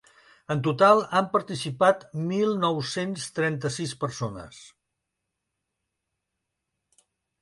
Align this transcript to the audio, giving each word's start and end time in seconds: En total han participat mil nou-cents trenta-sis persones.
En 0.53 0.61
total 0.67 1.01
han 1.17 1.25
participat 1.35 2.01
mil 2.31 2.55
nou-cents 2.63 3.27
trenta-sis 3.41 3.93
persones. 4.05 4.65